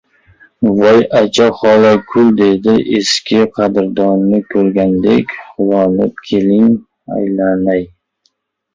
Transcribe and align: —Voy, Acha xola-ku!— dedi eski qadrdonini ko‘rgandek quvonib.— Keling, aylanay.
—Voy, 0.77 0.99
Acha 1.19 1.47
xola-ku!— 1.59 2.19
dedi 2.39 2.75
eski 3.01 3.39
qadrdonini 3.59 4.41
ko‘rgandek 4.55 5.37
quvonib.— 5.45 6.19
Keling, 6.27 6.77
aylanay. 7.21 7.91